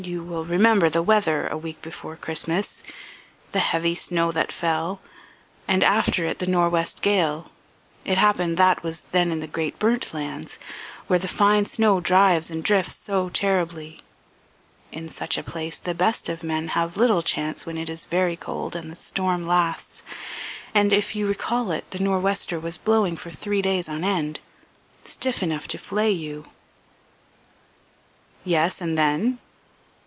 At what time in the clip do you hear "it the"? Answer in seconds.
6.25-6.47, 21.69-21.99